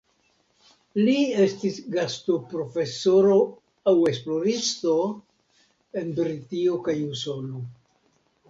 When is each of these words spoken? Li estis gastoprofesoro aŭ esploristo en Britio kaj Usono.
Li 0.99 1.17
estis 1.43 1.75
gastoprofesoro 1.95 3.37
aŭ 3.91 3.95
esploristo 4.15 4.97
en 6.03 6.11
Britio 6.23 6.81
kaj 6.89 7.01
Usono. 7.15 7.63